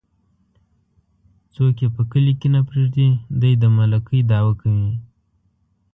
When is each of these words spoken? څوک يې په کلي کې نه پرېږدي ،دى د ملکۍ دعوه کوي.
څوک 1.53 1.75
يې 1.83 1.87
په 1.95 2.01
کلي 2.11 2.33
کې 2.39 2.47
نه 2.55 2.61
پرېږدي 2.69 3.09
،دى 3.41 3.51
د 3.61 3.63
ملکۍ 3.77 4.19
دعوه 4.31 4.53
کوي. 4.61 4.91